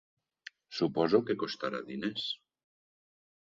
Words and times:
Suposo 0.77 1.19
que 1.27 1.37
costarà 1.45 1.83
diners? 1.93 2.27